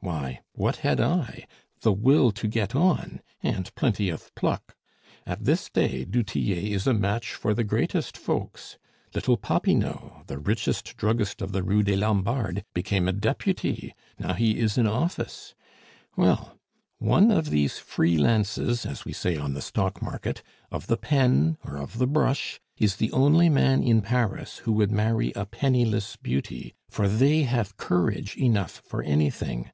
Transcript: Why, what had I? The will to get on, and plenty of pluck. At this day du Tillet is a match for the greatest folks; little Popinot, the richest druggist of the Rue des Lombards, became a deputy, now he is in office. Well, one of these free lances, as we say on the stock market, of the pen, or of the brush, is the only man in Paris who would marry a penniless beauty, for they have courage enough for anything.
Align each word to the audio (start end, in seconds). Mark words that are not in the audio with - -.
Why, 0.00 0.40
what 0.52 0.76
had 0.76 1.00
I? 1.00 1.44
The 1.80 1.92
will 1.92 2.30
to 2.30 2.46
get 2.46 2.74
on, 2.76 3.20
and 3.42 3.74
plenty 3.74 4.10
of 4.10 4.32
pluck. 4.36 4.76
At 5.26 5.42
this 5.44 5.68
day 5.68 6.04
du 6.04 6.22
Tillet 6.22 6.62
is 6.72 6.86
a 6.86 6.94
match 6.94 7.34
for 7.34 7.52
the 7.52 7.64
greatest 7.64 8.16
folks; 8.16 8.78
little 9.12 9.36
Popinot, 9.36 10.28
the 10.28 10.38
richest 10.38 10.96
druggist 10.96 11.42
of 11.42 11.50
the 11.50 11.64
Rue 11.64 11.82
des 11.82 11.96
Lombards, 11.96 12.60
became 12.74 13.08
a 13.08 13.12
deputy, 13.12 13.92
now 14.20 14.34
he 14.34 14.60
is 14.60 14.78
in 14.78 14.86
office. 14.86 15.56
Well, 16.16 16.56
one 16.98 17.32
of 17.32 17.50
these 17.50 17.78
free 17.78 18.16
lances, 18.16 18.86
as 18.86 19.04
we 19.04 19.12
say 19.12 19.36
on 19.36 19.52
the 19.54 19.60
stock 19.60 20.00
market, 20.00 20.44
of 20.70 20.86
the 20.86 20.96
pen, 20.96 21.58
or 21.64 21.76
of 21.76 21.98
the 21.98 22.06
brush, 22.06 22.60
is 22.76 22.96
the 22.96 23.10
only 23.10 23.48
man 23.48 23.82
in 23.82 24.02
Paris 24.02 24.58
who 24.58 24.72
would 24.74 24.92
marry 24.92 25.32
a 25.32 25.44
penniless 25.44 26.14
beauty, 26.14 26.72
for 26.88 27.08
they 27.08 27.42
have 27.42 27.76
courage 27.76 28.36
enough 28.36 28.80
for 28.86 29.02
anything. 29.02 29.70